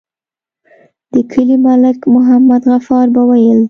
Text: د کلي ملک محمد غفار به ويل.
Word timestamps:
د 1.13 1.15
کلي 1.31 1.57
ملک 1.65 1.99
محمد 2.13 2.63
غفار 2.73 3.05
به 3.15 3.21
ويل. 3.29 3.59